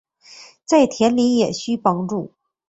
[0.65, 2.27] 在田里也需帮忙